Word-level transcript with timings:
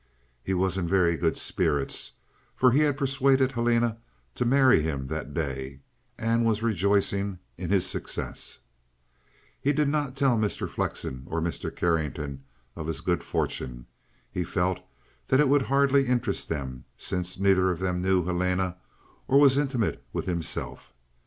He 0.43 0.55
was 0.55 0.79
in 0.79 0.87
very 0.87 1.15
good 1.15 1.37
spirits, 1.37 2.13
for 2.55 2.71
he 2.71 2.79
had 2.79 2.97
persuaded 2.97 3.51
Helena 3.51 3.97
to 4.33 4.45
marry 4.45 4.81
him 4.81 5.05
that 5.05 5.31
day 5.31 5.79
month, 6.17 6.29
and 6.31 6.43
was 6.43 6.63
rejoicing 6.63 7.37
in 7.55 7.69
his 7.69 7.85
success. 7.85 8.57
He 9.59 9.71
did 9.71 9.87
not 9.87 10.15
tell 10.17 10.39
Mr. 10.39 10.67
Flexen, 10.67 11.27
or 11.27 11.39
Mr. 11.39 11.69
Carrington, 11.69 12.43
of 12.75 12.87
his 12.87 12.99
good 12.99 13.23
fortune. 13.23 13.85
He 14.31 14.43
felt 14.43 14.79
that 15.27 15.39
it 15.39 15.47
would 15.49 15.61
hardly 15.61 16.07
interest 16.07 16.49
them, 16.49 16.85
since 16.97 17.37
neither 17.37 17.69
of 17.69 17.77
them 17.77 18.01
knew 18.01 18.25
Helena 18.25 18.77
or 19.27 19.37
was 19.39 19.55
intimate 19.55 20.03
with 20.13 20.25
himself. 20.25 20.93